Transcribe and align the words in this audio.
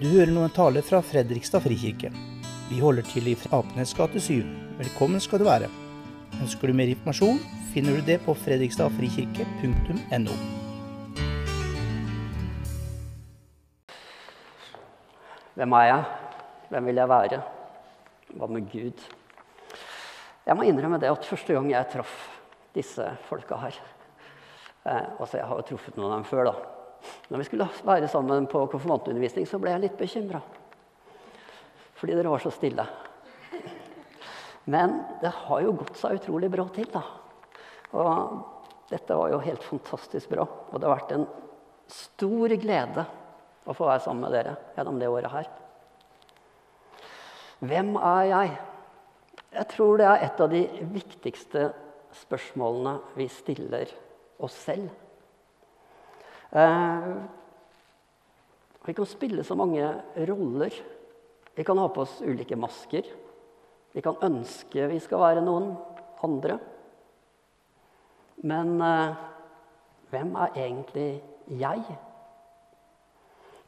Du 0.00 0.06
hører 0.08 0.30
nå 0.32 0.40
en 0.46 0.52
tale 0.56 0.80
fra 0.80 1.02
Fredrikstad 1.04 1.60
frikirke. 1.60 2.08
Vi 2.70 2.78
holder 2.80 3.04
til 3.04 3.26
i 3.28 3.34
Apenes 3.52 3.90
gate 3.92 4.16
7. 4.16 4.46
Velkommen 4.78 5.20
skal 5.20 5.42
du 5.42 5.44
være. 5.44 5.68
Ønsker 6.40 6.72
du 6.72 6.74
mer 6.78 6.88
informasjon, 6.88 7.36
finner 7.74 7.98
du 7.98 8.06
det 8.06 8.16
på 8.24 8.32
fredrikstadfrikirke.no. 8.46 10.38
Hvem 15.60 15.78
er 15.82 15.86
jeg? 15.90 16.02
Hvem 16.72 16.88
vil 16.88 17.04
jeg 17.04 17.12
være? 17.12 17.44
Hva 18.40 18.48
med 18.56 18.72
Gud? 18.72 19.06
Jeg 20.48 20.56
må 20.56 20.64
innrømme 20.64 20.96
det 21.04 21.12
at 21.12 21.28
første 21.28 21.52
gang 21.52 21.68
jeg 21.76 21.92
traff 21.92 22.16
disse 22.72 23.04
folka 23.28 23.60
her 23.66 23.76
eh, 23.76 25.20
altså 25.20 25.36
Jeg 25.42 25.44
har 25.44 25.56
jo 25.60 25.72
truffet 25.74 25.96
noen 26.00 26.08
av 26.14 26.22
dem 26.22 26.30
før, 26.32 26.54
da. 26.54 26.79
Når 27.30 27.42
vi 27.42 27.46
skulle 27.48 27.68
være 27.86 28.08
sammen 28.10 28.48
på 28.50 28.64
konfirmantundervisning, 28.72 29.46
så 29.48 29.60
ble 29.62 29.74
jeg 29.74 29.84
litt 29.86 29.98
bekymra. 29.98 30.40
Fordi 32.00 32.16
dere 32.16 32.32
var 32.32 32.42
så 32.42 32.52
stille. 32.54 32.86
Men 34.70 35.00
det 35.22 35.32
har 35.34 35.62
jo 35.64 35.76
gått 35.80 35.98
seg 35.98 36.20
utrolig 36.20 36.50
bra 36.52 36.66
til, 36.74 36.88
da. 36.92 37.02
Og 37.96 38.90
dette 38.90 39.16
var 39.16 39.32
jo 39.32 39.42
helt 39.44 39.64
fantastisk 39.64 40.32
bra. 40.32 40.44
Og 40.44 40.78
det 40.78 40.88
har 40.88 40.98
vært 40.98 41.14
en 41.16 41.26
stor 41.90 42.54
glede 42.60 43.04
å 43.66 43.74
få 43.76 43.88
være 43.88 44.04
sammen 44.04 44.26
med 44.26 44.34
dere 44.34 44.56
gjennom 44.76 44.98
det 45.00 45.10
året 45.10 45.34
her. 45.34 45.50
Hvem 47.60 47.92
er 47.98 48.24
jeg? 48.30 48.52
Jeg 49.50 49.68
tror 49.74 49.98
det 50.00 50.06
er 50.08 50.24
et 50.24 50.40
av 50.40 50.52
de 50.52 50.62
viktigste 50.94 51.66
spørsmålene 52.22 52.96
vi 53.18 53.26
stiller 53.30 53.90
oss 54.40 54.56
selv. 54.64 54.88
Eh, 56.50 57.08
vi 58.84 58.94
kan 58.94 59.06
spille 59.06 59.44
så 59.44 59.54
mange 59.54 59.86
roller. 60.16 60.74
Vi 61.54 61.64
kan 61.64 61.78
ha 61.78 61.88
på 61.88 62.02
oss 62.02 62.20
ulike 62.22 62.56
masker. 62.56 63.06
Vi 63.92 64.02
kan 64.02 64.18
ønske 64.22 64.86
vi 64.90 64.98
skal 65.02 65.22
være 65.22 65.44
noen 65.46 65.72
andre. 66.26 66.58
Men 68.42 68.80
eh, 68.82 69.14
hvem 70.10 70.34
er 70.36 70.58
egentlig 70.64 71.22
jeg? 71.60 71.98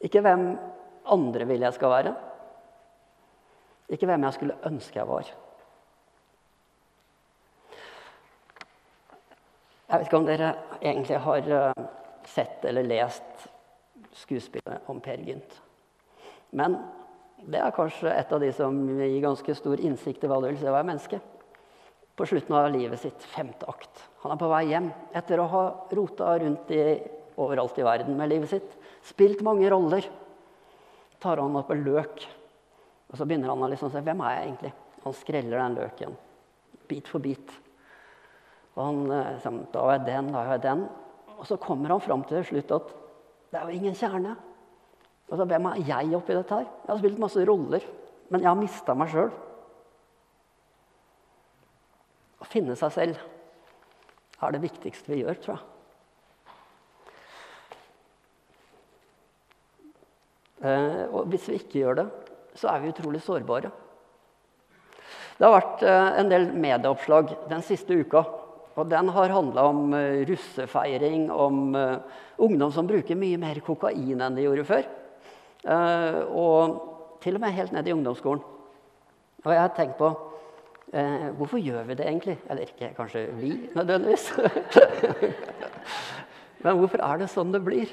Ikke 0.03 0.21
hvem 0.21 0.47
andre 1.05 1.47
vil 1.47 1.63
jeg 1.63 1.73
skal 1.77 1.89
være. 1.93 2.15
Ikke 3.89 4.07
hvem 4.09 4.23
jeg 4.27 4.33
skulle 4.33 4.59
ønske 4.67 4.99
jeg 4.99 5.07
var. 5.07 5.33
Jeg 9.87 9.99
vet 9.99 10.07
ikke 10.07 10.17
om 10.17 10.25
dere 10.25 10.55
egentlig 10.81 11.19
har 11.21 11.51
eh, 11.53 11.83
sett 12.29 12.65
eller 12.65 12.85
lest 12.87 13.47
skuespillet 14.13 14.89
om 14.91 14.99
Per 15.03 15.21
Gynt. 15.25 15.55
Men 16.53 16.77
det 17.43 17.59
er 17.59 17.75
kanskje 17.75 18.11
et 18.13 18.31
av 18.31 18.41
de 18.43 18.51
som 18.55 18.75
gir 18.87 19.21
ganske 19.23 19.55
stor 19.57 19.81
innsikt 19.81 20.23
i 20.23 20.29
hva 20.31 20.39
det 20.41 20.53
vil 20.53 20.59
si 20.61 20.69
å 20.69 20.75
være 20.75 20.89
menneske. 20.91 21.19
På 22.13 22.27
slutten 22.29 22.55
av 22.55 22.69
livet 22.71 23.01
sitt, 23.01 23.25
femte 23.33 23.67
akt. 23.69 24.03
Han 24.21 24.35
er 24.35 24.39
på 24.39 24.51
vei 24.51 24.63
hjem 24.69 24.91
etter 25.17 25.41
å 25.41 25.49
ha 25.49 25.63
rota 25.97 26.35
rundt 26.43 26.69
i, 26.75 26.83
overalt 27.41 27.79
i 27.81 27.87
verden 27.87 28.19
med 28.19 28.29
livet 28.31 28.53
sitt. 28.53 28.75
Spilt 29.03 29.41
mange 29.45 29.71
roller. 29.73 30.05
Tar 31.23 31.41
han 31.41 31.57
opp 31.57 31.71
en 31.73 31.83
løk, 31.85 32.27
og 33.09 33.17
så 33.17 33.25
begynner 33.25 33.49
han 33.49 33.63
å 33.63 33.71
liksom 33.71 33.91
se 33.91 34.03
hvem 34.03 34.21
er 34.27 34.35
jeg 34.35 34.45
egentlig. 34.47 34.73
Han 35.03 35.17
skreller 35.17 35.59
den 35.59 35.79
løken 35.79 36.15
bit 36.87 37.09
for 37.09 37.23
bit. 37.23 37.53
Og 38.73 38.81
han, 38.85 39.01
liksom, 39.07 39.63
da 39.73 39.85
er 39.87 39.97
jeg 39.97 40.05
den, 40.09 40.31
da 40.33 40.43
er 40.43 40.51
jeg 40.55 40.63
den. 40.65 40.85
Og 41.43 41.49
så 41.49 41.59
kommer 41.59 41.91
han 41.91 41.99
fram 41.99 42.21
til 42.23 42.39
slutt 42.47 42.71
at 42.71 42.91
det 43.51 43.59
er 43.59 43.67
jo 43.67 43.75
ingen 43.75 43.97
kjerne. 43.99 44.37
Altså, 45.27 45.43
hvem 45.49 45.65
er 45.67 45.81
jeg 45.83 46.15
oppi 46.15 46.37
dette 46.37 46.55
her? 46.55 46.69
Jeg 46.85 46.89
har 46.89 47.01
spilt 47.01 47.19
masse 47.19 47.43
roller, 47.49 47.83
men 48.31 48.41
jeg 48.41 48.49
har 48.49 48.57
mista 48.57 48.95
meg 48.95 49.11
sjøl. 49.11 49.29
Å 52.39 52.47
finne 52.47 52.77
seg 52.79 52.95
selv 52.95 53.19
er 54.43 54.55
det 54.55 54.63
viktigste 54.63 55.11
vi 55.11 55.21
gjør, 55.21 55.39
tror 55.43 55.55
jeg. 55.57 55.69
Eh, 60.63 61.03
og 61.11 61.27
hvis 61.31 61.49
vi 61.51 61.59
ikke 61.59 61.81
gjør 61.81 61.99
det, 61.99 62.07
så 62.55 62.71
er 62.71 62.83
vi 62.83 62.93
utrolig 62.93 63.19
sårbare. 63.23 63.71
Det 65.35 65.43
har 65.43 65.55
vært 65.57 65.83
eh, 65.83 66.09
en 66.21 66.31
del 66.31 66.47
medieoppslag 66.55 67.35
den 67.51 67.65
siste 67.67 67.99
uka. 67.99 68.23
Og 68.73 68.89
den 68.89 69.09
har 69.13 69.35
handla 69.35 69.67
om 69.69 69.93
eh, 69.93 70.23
russefeiring, 70.29 71.29
om 71.31 71.75
ungdom 72.41 72.71
som 72.73 72.89
bruker 72.89 73.19
mye 73.19 73.37
mer 73.41 73.61
kokain 73.65 74.21
enn 74.21 74.37
de 74.37 74.47
gjorde 74.47 74.67
før. 74.67 74.91
og 76.33 76.79
til 77.23 77.37
og 77.37 77.39
med 77.39 77.55
helt 77.55 77.71
ned 77.71 77.87
i 77.87 77.93
ungdomsskolen. 77.93 78.41
Og 79.45 79.51
jeg 79.53 79.61
har 79.61 79.69
tenkt 79.77 79.95
på 79.95 80.09
hvorfor 81.37 81.57
gjør 81.57 81.85
vi 81.87 81.95
det 81.95 82.05
egentlig? 82.05 82.35
Eller 82.49 82.67
ikke 82.67 82.89
kanskje 82.97 83.21
vi, 83.39 83.53
nødvendigvis. 83.75 84.25
Men 86.63 86.79
hvorfor 86.79 87.01
er 87.03 87.21
det 87.21 87.31
sånn 87.31 87.53
det 87.53 87.63
blir? 87.63 87.91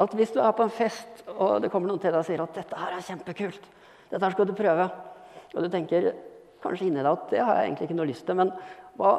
At 0.00 0.14
hvis 0.16 0.32
du 0.32 0.40
er 0.40 0.52
på 0.56 0.64
en 0.64 0.72
fest, 0.72 1.22
og 1.28 1.60
det 1.60 1.70
kommer 1.72 1.90
noen 1.90 2.00
til 2.00 2.12
deg 2.12 2.20
og 2.22 2.26
sier 2.28 2.40
at 2.40 2.54
'dette 2.56 2.76
her 2.76 2.96
er 2.96 3.04
kjempekult', 3.04 3.66
'dette 4.10 4.24
her 4.24 4.34
skal 4.36 4.48
du 4.48 4.52
prøve', 4.56 4.90
og 5.54 5.64
du 5.64 5.68
tenker 5.68 6.12
kanskje 6.62 6.86
inni 6.86 7.02
deg 7.02 7.10
at 7.10 7.26
'det 7.30 7.44
har 7.44 7.56
jeg 7.56 7.66
egentlig 7.66 7.88
ikke 7.88 7.98
noe 7.98 8.08
lyst 8.08 8.26
til', 8.26 8.36
men 8.36 8.52
hva 8.98 9.12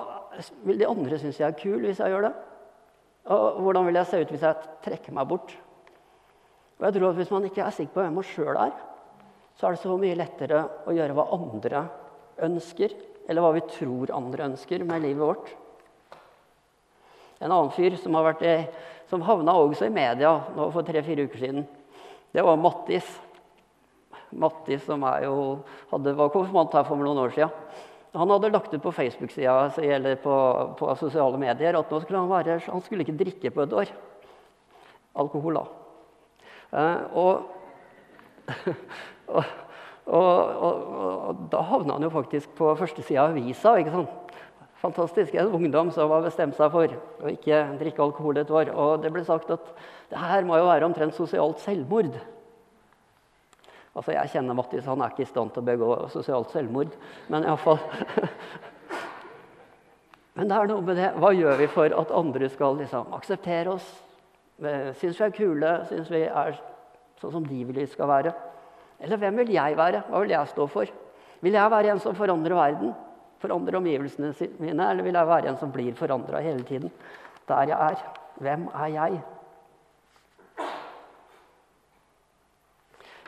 vil 0.66 0.80
de 0.80 0.88
andre 0.88 1.20
synes 1.20 1.40
jeg 1.40 1.48
er 1.48 1.60
kul 1.60 1.84
hvis 1.86 2.00
jeg 2.02 2.14
gjør 2.14 2.28
det? 2.28 2.34
Og 3.32 3.62
hvordan 3.62 3.88
vil 3.88 4.00
jeg 4.00 4.10
se 4.10 4.22
ut 4.22 4.34
hvis 4.34 4.46
jeg 4.48 4.70
trekker 4.86 5.16
meg 5.16 5.30
bort? 5.30 5.54
Og 6.80 6.88
jeg 6.88 6.96
tror 6.96 7.12
at 7.12 7.20
Hvis 7.20 7.32
man 7.32 7.46
ikke 7.46 7.62
er 7.62 7.76
sikker 7.76 7.94
på 7.94 8.02
hvem 8.02 8.16
man 8.18 8.26
sjøl 8.26 8.58
er, 8.58 8.72
så 9.56 9.68
er 9.68 9.76
det 9.76 9.84
så 9.84 9.98
mye 10.00 10.18
lettere 10.18 10.64
å 10.90 10.94
gjøre 10.96 11.14
hva 11.14 11.28
andre 11.36 11.84
ønsker, 12.42 12.96
eller 13.30 13.46
hva 13.46 13.52
vi 13.54 13.68
tror 13.70 14.14
andre 14.18 14.48
ønsker 14.50 14.84
med 14.88 15.04
livet 15.04 15.22
vårt. 15.22 15.52
En 17.42 17.52
annen 17.52 17.70
fyr 17.76 17.98
som, 18.02 18.16
har 18.18 18.32
vært 18.32 18.42
i, 18.46 18.56
som 19.10 19.22
havna 19.26 19.54
også 19.58 19.86
i 19.86 19.94
media 19.94 20.34
nå 20.56 20.72
for 20.74 20.86
tre-fire 20.86 21.28
uker 21.30 21.44
siden, 21.46 21.68
det 22.34 22.46
var 22.48 22.58
Mattis. 22.58 23.06
Mattis 24.32 24.86
som 24.88 25.04
jo, 25.22 25.36
hadde, 25.92 26.14
var 26.18 26.34
konfirmant 26.34 26.74
her 26.78 26.86
for 26.88 27.02
noen 27.02 27.20
år 27.22 27.34
siden. 27.36 27.90
Han 28.14 28.32
hadde 28.34 28.52
lagt 28.52 28.74
ut 28.74 28.84
på 28.84 28.92
Facebook-sida 28.92 29.72
eller 29.80 30.18
på, 30.20 30.36
på, 30.80 30.96
sosiale 31.00 31.38
medier 31.40 31.78
at 31.80 31.92
nå 31.92 32.00
skulle 32.02 32.20
han, 32.20 32.32
være, 32.32 32.60
han 32.66 32.84
skulle 32.84 33.06
ikke 33.06 33.20
drikke 33.22 33.52
på 33.56 33.64
et 33.64 33.76
år. 33.84 33.94
Alkohol, 35.22 35.60
da. 35.60 35.64
Eh, 36.72 37.18
og, 37.20 37.34
og, 39.38 39.46
og, 40.18 40.84
og, 40.98 41.46
da 41.52 41.64
havna 41.72 41.96
han 41.96 42.08
jo 42.08 42.12
faktisk 42.12 42.52
på 42.60 42.74
førstesida 42.80 43.24
av 43.24 43.38
avisa. 43.38 43.78
ikke 43.80 43.96
sant? 43.96 44.18
fantastisk. 44.82 45.36
En 45.36 45.54
ungdom 45.54 45.92
som 45.94 46.12
har 46.12 46.24
bestemt 46.26 46.58
seg 46.58 46.72
for 46.74 46.96
å 47.22 47.32
ikke 47.32 47.62
drikke 47.80 48.04
alkohol 48.04 48.40
et 48.42 48.52
år. 48.52 48.74
Og 48.74 49.04
det 49.04 49.12
ble 49.14 49.24
sagt 49.28 49.52
at 49.54 49.74
det 50.12 50.20
her 50.20 50.48
må 50.48 50.58
jo 50.60 50.70
være 50.70 50.88
omtrent 50.88 51.18
sosialt 51.18 51.62
selvmord. 51.64 52.18
Altså, 53.92 54.14
Jeg 54.16 54.32
kjenner 54.32 54.56
Mattis, 54.56 54.86
han 54.88 55.02
er 55.04 55.12
ikke 55.12 55.26
i 55.26 55.30
stand 55.30 55.52
til 55.52 55.64
å 55.64 55.68
begå 55.68 55.90
sosialt 56.14 56.54
selvmord. 56.54 56.94
Men 57.32 57.48
iallfall 57.48 57.82
Men 60.38 60.48
det 60.48 60.58
er 60.58 60.70
noe 60.70 60.84
med 60.88 60.96
det. 60.96 61.10
Hva 61.20 61.34
gjør 61.36 61.58
vi 61.60 61.68
for 61.74 61.92
at 61.92 62.14
andre 62.16 62.48
skal 62.50 62.78
liksom, 62.80 63.12
akseptere 63.18 63.74
oss? 63.74 63.88
Eh, 64.64 64.94
syns 64.96 65.20
vi 65.20 65.26
er 65.26 65.36
kule? 65.36 65.74
Syns 65.90 66.12
vi 66.12 66.22
er 66.24 66.56
sånn 67.20 67.34
som 67.36 67.46
de 67.46 67.60
vil 67.68 67.82
vi 67.82 67.88
skal 67.92 68.08
være? 68.10 68.32
Eller 69.02 69.20
hvem 69.20 69.42
vil 69.42 69.52
jeg 69.58 69.76
være? 69.78 70.06
Hva 70.08 70.22
vil 70.24 70.32
jeg 70.32 70.54
stå 70.54 70.68
for? 70.72 70.94
Vil 71.42 71.58
jeg 71.58 71.74
være 71.74 71.92
en 71.92 72.00
som 72.00 72.16
forandrer 72.16 72.56
verden? 72.56 72.96
Forandrer 73.42 73.80
omgivelsene 73.82 74.32
mine, 74.62 74.88
eller 74.88 75.04
vil 75.04 75.18
jeg 75.18 75.30
være 75.34 75.52
en 75.52 75.60
som 75.60 75.74
blir 75.74 75.98
forandra 75.98 76.40
hele 76.46 76.64
tiden? 76.64 76.94
Der 77.50 77.74
jeg 77.74 77.92
er. 77.92 78.04
Hvem 78.42 78.68
er 78.72 78.92
jeg? 78.96 79.22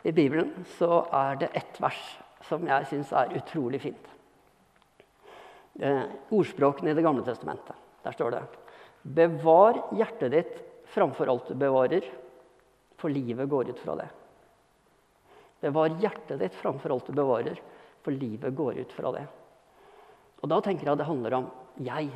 I 0.04 0.12
Bibelen 0.12 0.52
så 0.76 1.04
er 1.12 1.38
det 1.40 1.52
ett 1.56 1.78
vers 1.80 2.00
som 2.44 2.66
jeg 2.68 2.88
syns 2.90 3.12
er 3.16 3.32
utrolig 3.38 3.80
fint. 3.80 4.10
Eh, 5.80 6.04
ordspråkene 6.30 6.92
i 6.92 6.94
Det 6.94 7.02
gamle 7.02 7.24
testamentet. 7.24 7.74
Der 8.04 8.12
står 8.12 8.30
det 8.30 8.42
Bevar 9.02 9.80
hjertet 9.96 10.30
ditt 10.32 10.60
framfor 10.92 11.28
alt 11.28 11.48
du 11.48 11.54
bevarer, 11.54 12.04
for 12.96 13.08
livet 13.08 13.48
går 13.48 13.72
ut 13.72 13.80
fra 13.80 13.96
det. 13.96 14.08
Bevar 15.60 15.96
hjertet 16.00 16.38
ditt 16.40 16.54
framfor 16.54 16.92
alt 16.92 17.06
du 17.08 17.12
bevarer, 17.12 17.58
for 18.04 18.12
livet 18.12 18.54
går 18.54 18.78
ut 18.84 18.92
fra 18.92 19.12
det. 19.12 19.24
Og 20.42 20.50
da 20.52 20.60
tenker 20.60 20.84
jeg 20.84 20.92
at 20.92 21.00
det 21.00 21.08
handler 21.08 21.38
om 21.38 21.50
jeg. 21.80 22.10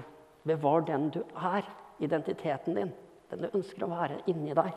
Bevar 0.45 0.85
den 0.85 1.09
du 1.13 1.23
er. 1.35 1.65
Identiteten 1.99 2.77
din. 2.77 2.93
Den 3.31 3.43
du 3.43 3.49
ønsker 3.57 3.85
å 3.85 3.91
være 3.91 4.21
inni 4.31 4.53
deg. 4.55 4.71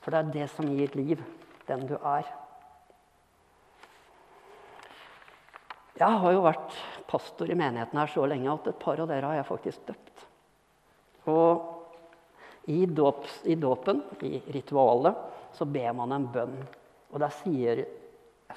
For 0.00 0.10
det 0.10 0.18
er 0.18 0.32
det 0.32 0.48
som 0.50 0.68
gir 0.72 0.96
liv. 0.96 1.20
Den 1.68 1.86
du 1.88 1.96
er. 1.96 2.28
Jeg 5.98 6.20
har 6.22 6.32
jo 6.32 6.44
vært 6.44 6.76
pastor 7.10 7.50
i 7.50 7.56
menigheten 7.58 7.98
her 7.98 8.10
så 8.12 8.26
lenge 8.30 8.52
at 8.52 8.68
et 8.70 8.78
par 8.80 9.00
av 9.02 9.08
dere 9.10 9.32
har 9.32 9.40
jeg 9.40 9.48
faktisk 9.48 9.88
døpt. 9.88 10.24
Og 11.28 12.68
i, 12.70 12.84
dåps, 12.86 13.40
i 13.48 13.56
dåpen, 13.58 14.02
i 14.22 14.38
ritualet, 14.54 15.16
så 15.56 15.66
ber 15.66 15.94
man 15.96 16.12
en 16.14 16.28
bønn 16.32 16.58
Og 17.08 17.22
der 17.22 17.32
sier 17.32 17.80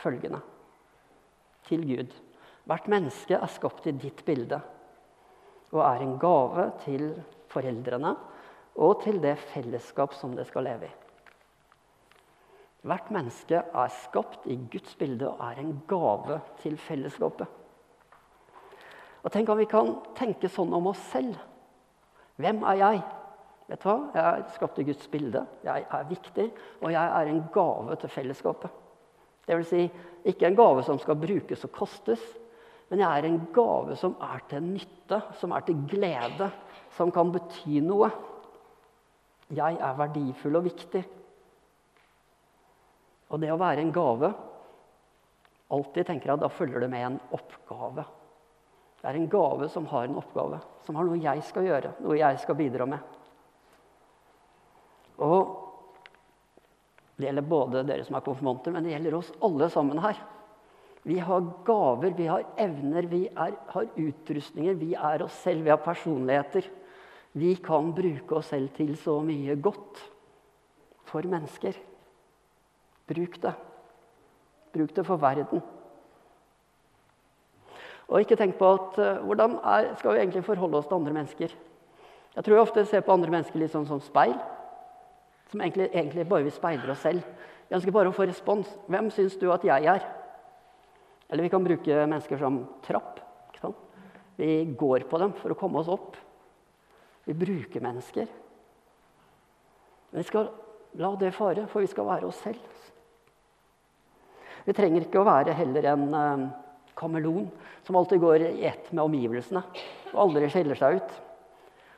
følgende 0.01 0.41
til 1.69 1.85
Gud. 1.87 2.11
Hvert 2.67 2.89
menneske 2.91 3.37
er 3.37 3.51
skapt 3.51 3.87
i 3.87 3.95
ditt 3.95 4.25
bilde 4.27 4.59
og 5.71 5.79
er 5.87 6.03
en 6.03 6.17
gave 6.19 6.65
til 6.83 7.05
foreldrene 7.51 8.11
og 8.75 8.99
til 9.05 9.21
det 9.23 9.37
fellesskap 9.53 10.13
som 10.19 10.35
det 10.35 10.45
skal 10.49 10.67
leve 10.67 10.89
i. 10.89 10.91
Hvert 12.81 13.11
menneske 13.13 13.59
er 13.61 13.91
skapt 13.93 14.47
i 14.49 14.57
Guds 14.71 14.95
bilde 14.97 15.29
og 15.29 15.41
er 15.45 15.59
en 15.61 15.75
gave 15.87 16.39
til 16.63 16.77
fellesskapet. 16.81 17.45
Og 19.21 19.31
Tenk 19.31 19.49
om 19.53 19.59
vi 19.59 19.69
kan 19.69 19.93
tenke 20.17 20.49
sånn 20.49 20.73
om 20.73 20.89
oss 20.89 21.01
selv. 21.11 21.37
Hvem 22.41 22.63
er 22.71 22.79
jeg? 22.79 23.03
Vet 23.69 23.83
du 23.83 23.87
hva? 23.87 23.97
Jeg 24.15 24.23
er 24.25 24.47
skapt 24.55 24.81
i 24.81 24.87
Guds 24.87 25.05
bilde. 25.13 25.43
Jeg 25.63 25.85
er 25.85 26.09
viktig, 26.09 26.47
og 26.81 26.89
jeg 26.91 27.13
er 27.19 27.29
en 27.29 27.43
gave 27.53 27.99
til 28.01 28.11
fellesskapet. 28.11 28.73
Det 29.45 29.57
vil 29.59 29.67
si, 29.69 29.85
ikke 30.25 30.49
en 30.49 30.57
gave 30.57 30.81
som 30.85 30.99
skal 31.01 31.19
brukes 31.21 31.65
og 31.67 31.73
kostes, 31.75 32.23
men 32.89 32.99
jeg 32.99 33.21
er 33.21 33.29
en 33.29 33.39
gave 33.53 33.95
som 33.95 34.17
er 34.25 34.41
til 34.49 34.65
nytte, 34.65 35.21
som 35.39 35.53
er 35.55 35.63
til 35.67 35.85
glede, 35.87 36.49
som 36.97 37.13
kan 37.13 37.31
bety 37.31 37.79
noe. 37.85 38.09
Jeg 39.53 39.77
er 39.79 39.97
verdifull 39.99 40.59
og 40.59 40.65
viktig. 40.65 41.05
Og 43.31 43.39
det 43.39 43.51
å 43.53 43.59
være 43.59 43.83
en 43.83 43.93
gave 43.95 44.33
Alltid 45.71 46.03
tenker 46.03 46.27
jeg 46.27 46.35
at 46.35 46.41
da 46.43 46.51
følger 46.51 46.83
det 46.83 46.89
med 46.91 47.05
en 47.07 47.13
oppgave. 47.31 48.03
Det 48.99 49.07
er 49.07 49.15
en 49.15 49.29
gave 49.31 49.69
som 49.71 49.85
har 49.87 50.03
en 50.03 50.17
oppgave, 50.19 50.57
som 50.83 50.97
har 50.99 51.07
noe 51.07 51.19
jeg 51.23 51.45
skal 51.47 51.63
gjøre, 51.63 51.93
noe 52.03 52.17
jeg 52.19 52.41
skal 52.43 52.57
bidra 52.59 52.87
med. 52.91 52.99
Og 55.23 55.57
Det 57.15 57.27
gjelder 57.27 57.45
både 57.45 57.81
dere 57.85 58.03
som 58.03 58.15
er 58.17 58.23
konfirmanter, 58.25 58.73
men 58.73 58.83
det 58.83 58.95
gjelder 58.95 59.15
oss 59.19 59.27
alle 59.45 59.67
sammen 59.69 59.99
her. 60.01 60.17
Vi 61.05 61.19
har 61.21 61.43
gaver, 61.67 62.15
vi 62.17 62.25
har 62.25 62.45
evner, 62.57 63.05
vi 63.09 63.19
er, 63.29 63.53
har 63.73 63.89
utrustninger. 63.93 64.73
Vi 64.79 64.95
er 64.97 65.21
oss 65.21 65.37
selv, 65.43 65.61
vi 65.65 65.69
har 65.69 65.81
personligheter. 65.85 66.65
Vi 67.37 67.55
kan 67.61 67.93
bruke 67.93 68.39
oss 68.39 68.49
selv 68.49 68.73
til 68.73 68.95
så 68.97 69.19
mye 69.25 69.53
godt 69.61 70.01
for 71.09 71.25
mennesker. 71.29 71.77
Bruk 73.11 73.37
det. 73.43 73.53
Bruk 74.71 74.95
det 74.95 75.05
for 75.07 75.21
verden. 75.21 75.61
Og 78.11 78.23
ikke 78.23 78.37
tenk 78.39 78.57
på 78.59 78.71
at 78.75 78.99
uh, 78.99 79.21
hvordan 79.25 79.57
er, 79.59 79.93
skal 79.99 80.15
vi 80.15 80.23
egentlig 80.23 80.43
forholde 80.47 80.79
oss 80.79 80.89
til 80.89 80.99
andre 80.99 81.15
mennesker. 81.19 81.55
Jeg 82.35 82.43
tror 82.43 82.55
vi 82.55 82.63
ofte 82.63 82.85
ser 82.87 83.03
på 83.03 83.13
andre 83.13 83.31
mennesker 83.31 83.59
litt 83.59 83.73
sånn 83.75 83.87
som 83.87 84.01
speil. 84.03 84.35
Som 85.51 85.63
egentlig, 85.63 85.89
egentlig 85.91 86.27
bare 86.27 86.47
vi 86.47 86.55
speiler 86.55 86.91
oss 86.91 87.03
selv. 87.03 87.23
Vi 87.67 87.75
ønsker 87.75 87.95
bare 87.95 88.11
å 88.11 88.15
få 88.15 88.27
respons. 88.27 88.71
Hvem 88.91 89.11
syns 89.15 89.35
du 89.39 89.49
at 89.51 89.67
jeg 89.67 89.87
er? 89.91 90.07
Eller 91.31 91.47
vi 91.47 91.51
kan 91.51 91.63
bruke 91.63 92.05
mennesker 92.05 92.39
som 92.39 92.63
trapp. 92.83 93.19
Vi 94.41 94.65
går 94.77 95.03
på 95.09 95.19
dem 95.21 95.33
for 95.37 95.53
å 95.53 95.57
komme 95.57 95.81
oss 95.81 95.89
opp. 95.91 96.15
Vi 97.27 97.35
bruker 97.37 97.83
mennesker. 97.83 98.29
Men 100.11 100.17
vi 100.17 100.27
skal 100.27 100.49
la 100.97 101.11
det 101.19 101.29
fare, 101.35 101.67
for 101.69 101.83
vi 101.83 101.91
skal 101.91 102.07
være 102.07 102.25
oss 102.25 102.39
selv. 102.41 102.61
Vi 104.65 104.75
trenger 104.77 105.05
ikke 105.05 105.21
å 105.21 105.27
være 105.27 105.55
heller 105.57 105.87
en 105.91 106.05
uh, 106.13 106.47
kameleon 106.97 107.47
som 107.85 107.97
alltid 107.97 108.21
går 108.21 108.45
i 108.49 108.65
ett 108.69 108.91
med 108.93 109.03
omgivelsene 109.03 109.63
og 110.11 110.19
aldri 110.25 110.49
skjeller 110.51 110.77
seg 110.77 110.99
ut. 110.99 111.15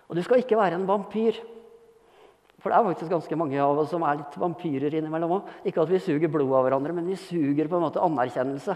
Og 0.10 0.18
du 0.18 0.24
skal 0.24 0.44
ikke 0.44 0.60
være 0.60 0.78
en 0.80 0.88
vampyr. 0.88 1.40
For 2.62 2.72
det 2.72 2.78
er 2.78 2.86
faktisk 2.88 3.12
ganske 3.12 3.38
mange 3.40 3.60
av 3.60 3.80
oss 3.82 3.90
som 3.92 4.06
er 4.08 4.22
litt 4.22 4.36
vampyrer 4.40 4.94
innimellom 4.96 5.34
òg. 5.40 5.48
Ikke 5.68 5.84
at 5.84 5.92
vi 5.92 6.00
suger 6.00 6.32
blod 6.32 6.54
av 6.56 6.68
hverandre, 6.68 6.94
men 6.96 7.10
vi 7.10 7.18
suger 7.20 7.68
på 7.68 7.80
en 7.80 7.84
måte 7.88 8.04
anerkjennelse. 8.04 8.76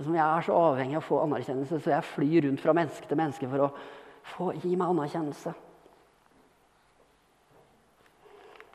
Jeg 0.00 0.18
er 0.18 0.42
så 0.42 0.56
avhengig 0.58 0.96
av 0.98 1.04
å 1.04 1.06
få 1.06 1.20
anerkjennelse, 1.22 1.78
så 1.78 1.92
jeg 1.92 2.08
flyr 2.08 2.48
rundt 2.48 2.62
fra 2.64 2.74
menneske 2.74 3.06
til 3.06 3.20
menneske 3.20 3.50
for 3.52 3.68
å 3.68 3.68
få, 4.32 4.48
gi 4.58 4.72
meg 4.74 4.90
anerkjennelse. 4.90 5.52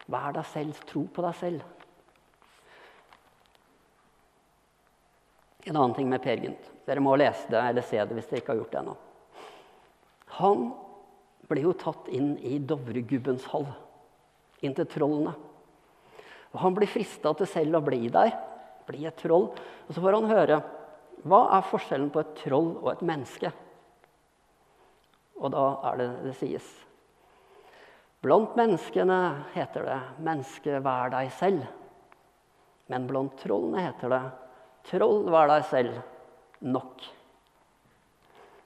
Vær 0.09 0.31
deg 0.37 0.47
selv, 0.53 0.79
tro 0.87 1.03
på 1.11 1.25
deg 1.25 1.35
selv. 1.41 1.78
En 5.69 5.77
annen 5.77 5.94
ting 5.94 6.10
med 6.10 6.21
Per 6.24 6.42
Gynt. 6.42 6.71
Dere 6.88 7.04
må 7.04 7.13
lese 7.19 7.51
det 7.51 7.62
eller 7.62 7.86
se 7.86 8.01
det 8.01 8.16
hvis 8.18 8.30
dere 8.30 8.42
ikke 8.42 8.56
har 8.56 8.62
gjort 8.63 8.71
det 8.74 8.80
ennå. 8.81 8.95
Han 10.39 10.63
ble 11.50 11.62
jo 11.66 11.75
tatt 11.77 12.10
inn 12.13 12.33
i 12.45 12.57
Dovregubbens 12.57 13.45
hall, 13.54 13.68
inn 14.66 14.74
til 14.77 14.89
trollene. 14.89 15.36
Og 16.50 16.60
Han 16.63 16.74
blir 16.77 16.89
frista 16.89 17.33
til 17.38 17.50
selv 17.50 17.77
å 17.77 17.86
bli 17.86 18.10
der, 18.10 18.33
bli 18.89 19.06
et 19.06 19.18
troll. 19.21 19.51
Og 19.86 19.94
så 19.94 20.01
får 20.01 20.18
han 20.18 20.30
høre 20.31 20.60
hva 21.30 21.44
er 21.57 21.69
forskjellen 21.69 22.10
på 22.13 22.24
et 22.24 22.36
troll 22.42 22.71
og 22.80 22.92
et 22.95 23.06
menneske. 23.06 23.51
Og 25.39 25.54
da 25.54 25.66
er 25.92 26.00
det 26.00 26.10
det 26.25 26.38
sies. 26.39 26.69
Blant 28.19 28.57
menneskene 28.60 29.45
heter 29.54 29.86
det 29.86 30.00
'menneske, 30.19 30.81
vær 30.83 31.10
deg 31.10 31.30
selv'. 31.31 31.68
Men 32.89 33.07
blant 33.07 33.38
trollene 33.38 33.86
heter 33.86 34.10
det 34.10 34.24
Troll, 34.87 35.27
vær 35.29 35.49
deg 35.51 35.65
selv 35.69 35.99
nok. 36.63 37.03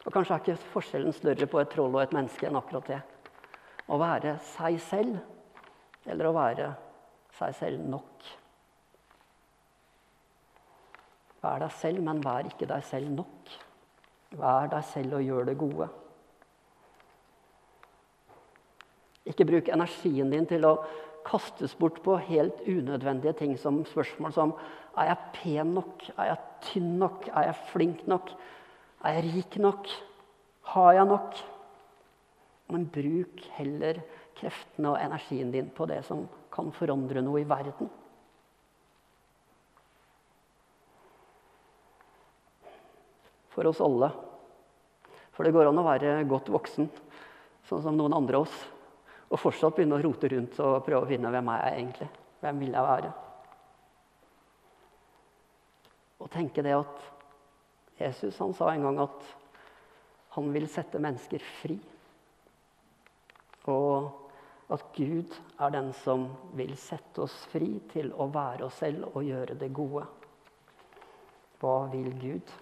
Og 0.03 0.11
Kanskje 0.11 0.35
er 0.35 0.43
ikke 0.43 0.71
forskjellen 0.73 1.15
større 1.15 1.47
på 1.49 1.61
et 1.61 1.71
troll 1.71 1.93
og 1.95 2.03
et 2.03 2.15
menneske 2.15 2.47
enn 2.47 2.59
akkurat 2.59 2.89
det. 2.91 3.01
Å 3.87 3.99
være 3.99 4.37
seg 4.53 4.79
selv 4.83 5.19
eller 6.09 6.27
å 6.27 6.35
være 6.35 6.69
seg 7.37 7.55
selv 7.57 7.85
nok. 7.89 8.31
Vær 11.43 11.59
deg 11.63 11.75
selv, 11.75 12.03
men 12.05 12.21
vær 12.23 12.47
ikke 12.47 12.67
deg 12.69 12.83
selv 12.87 13.11
nok. 13.11 13.51
Vær 14.39 14.69
deg 14.71 14.85
selv 14.87 15.19
og 15.19 15.25
gjør 15.25 15.49
det 15.49 15.59
gode. 15.59 15.89
Ikke 19.29 19.47
bruk 19.47 19.69
energien 19.71 20.31
din 20.33 20.47
til 20.49 20.65
å 20.67 20.77
kastes 21.23 21.75
bort 21.79 22.01
på 22.03 22.17
helt 22.27 22.59
unødvendige 22.67 23.35
ting 23.39 23.53
som 23.59 23.83
spørsmål 23.87 24.33
som 24.35 24.51
er 24.99 25.13
jeg 25.13 25.29
pen 25.37 25.73
nok? 25.77 26.03
Er 26.17 26.33
jeg 26.33 26.41
tynn 26.67 26.91
nok? 27.01 27.29
Er 27.31 27.47
jeg 27.49 27.69
flink 27.71 28.03
nok? 28.09 28.33
Er 29.03 29.17
jeg 29.17 29.31
rik 29.31 29.57
nok? 29.63 29.89
Har 30.73 30.93
jeg 30.99 31.09
nok? 31.09 31.39
Men 32.73 32.85
bruk 32.91 33.41
heller 33.57 34.01
kreftene 34.37 34.93
og 34.93 35.01
energien 35.01 35.51
din 35.53 35.71
på 35.73 35.87
det 35.89 36.01
som 36.07 36.25
kan 36.53 36.71
forandre 36.75 37.23
noe 37.23 37.41
i 37.41 37.47
verden. 37.47 37.89
For 43.53 43.69
oss 43.69 43.81
alle. 43.85 44.09
For 45.33 45.45
det 45.45 45.53
går 45.53 45.69
an 45.69 45.81
å 45.81 45.85
være 45.85 46.15
godt 46.29 46.49
voksen, 46.53 46.89
sånn 47.69 47.83
som 47.85 47.97
noen 47.97 48.13
andre 48.17 48.39
av 48.39 48.47
oss, 48.47 48.55
og 49.33 49.41
fortsatt 49.41 49.73
begynne 49.75 49.97
å 49.97 50.03
rote 50.03 50.29
rundt 50.29 50.59
og 50.61 50.83
prøve 50.85 51.07
å 51.07 51.09
finne 51.09 51.31
hvem 51.33 51.51
er 51.55 51.63
jeg 51.65 51.79
egentlig 51.81 52.09
Hvem 52.43 52.57
vil 52.59 52.73
jeg 52.75 52.83
være? 52.83 53.09
Og 56.19 56.31
tenke 56.31 56.63
det 56.65 56.73
at 56.75 57.05
Jesus 57.95 58.39
han 58.43 58.51
sa 58.55 58.73
en 58.73 58.83
gang 58.83 58.99
at 58.99 59.29
han 60.35 60.49
vil 60.51 60.67
sette 60.71 60.99
mennesker 60.99 61.43
fri. 61.61 61.77
Og 63.71 64.09
at 64.75 64.83
Gud 64.97 65.37
er 65.61 65.71
den 65.75 65.93
som 66.01 66.25
vil 66.57 66.73
sette 66.79 67.23
oss 67.23 67.35
fri 67.51 67.77
til 67.93 68.11
å 68.11 68.27
være 68.33 68.67
oss 68.67 68.81
selv 68.83 69.07
og 69.13 69.23
gjøre 69.27 69.55
det 69.61 69.71
gode. 69.75 70.03
Hva 71.61 71.77
vil 71.93 72.11
Gud? 72.19 72.53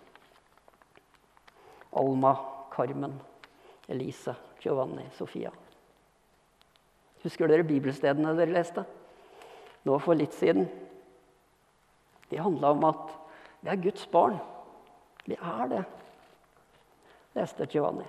Alma, 1.97 2.35
Carmen, 2.69 3.17
Elise, 3.89 4.35
Giovanni, 4.61 5.09
Sofia. 5.17 5.49
Husker 7.21 7.49
dere 7.49 7.65
bibelstedene 7.67 8.33
dere 8.37 8.55
leste? 8.55 8.85
Nå 9.85 9.97
for 10.01 10.17
litt 10.17 10.33
siden. 10.37 10.67
De 12.31 12.39
handla 12.39 12.71
om 12.73 12.87
at 12.89 13.13
vi 13.61 13.69
er 13.69 13.81
Guds 13.81 14.07
barn. 14.09 14.39
Vi 15.27 15.37
er 15.37 15.67
det, 15.69 15.83
leste 17.37 17.67
Giovanni. 17.69 18.07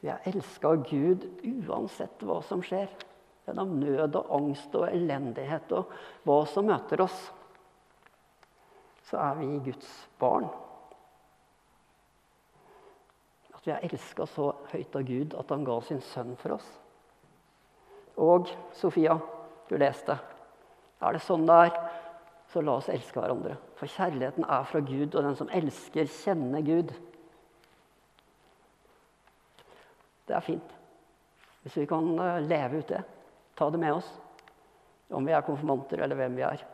Vi 0.00 0.10
er 0.10 0.26
elska 0.30 0.72
av 0.74 0.84
Gud 0.86 1.26
uansett 1.66 2.22
hva 2.26 2.40
som 2.46 2.62
skjer. 2.62 2.90
Gjennom 3.46 3.78
nød 3.80 4.18
og 4.18 4.32
angst 4.36 4.74
og 4.76 4.86
elendighet 4.90 5.70
og 5.74 5.90
hva 6.26 6.42
som 6.50 6.68
møter 6.68 7.02
oss. 7.02 7.18
Så 9.08 9.18
er 9.18 9.38
vi 9.40 9.48
Guds 9.70 9.88
barn. 10.20 10.50
Vi 13.68 13.74
er 13.74 13.84
elska 13.84 14.24
så 14.32 14.50
høyt 14.72 14.96
av 14.96 15.04
Gud 15.04 15.36
at 15.36 15.52
han 15.52 15.66
ga 15.68 15.76
sin 15.84 16.00
sønn 16.00 16.32
for 16.40 16.56
oss. 16.56 16.68
Og 18.16 18.48
Sofia, 18.74 19.18
du 19.68 19.76
leste. 19.76 20.16
Er 21.04 21.14
det 21.14 21.22
sånn 21.22 21.44
det 21.46 21.62
er? 21.68 21.76
så 22.48 22.62
la 22.64 22.78
oss 22.78 22.88
elske 22.88 23.20
hverandre. 23.20 23.58
For 23.76 23.90
kjærligheten 23.92 24.46
er 24.48 24.64
fra 24.68 24.80
Gud, 24.80 25.12
og 25.12 25.24
den 25.24 25.36
som 25.36 25.50
elsker, 25.52 26.08
kjenner 26.08 26.64
Gud. 26.64 26.94
Det 30.28 30.36
er 30.36 30.44
fint. 30.44 30.74
Hvis 31.64 31.76
vi 31.82 31.86
kan 31.90 32.08
eh, 32.24 32.40
leve 32.48 32.80
ut 32.80 32.88
det, 32.88 33.02
ta 33.58 33.68
det 33.72 33.80
med 33.82 33.98
oss. 33.98 34.08
Om 35.12 35.28
vi 35.28 35.34
er 35.36 35.44
konfirmanter 35.44 36.00
eller 36.04 36.16
hvem 36.16 36.36
vi 36.38 36.46
er. 36.48 36.64